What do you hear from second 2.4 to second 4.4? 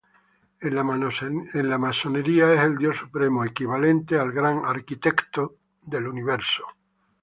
es el Dios Supremo, equivalente al